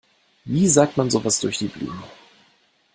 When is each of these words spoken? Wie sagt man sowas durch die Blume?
Wie 0.45 0.67
sagt 0.67 0.97
man 0.97 1.11
sowas 1.11 1.39
durch 1.41 1.59
die 1.59 1.67
Blume? 1.67 2.03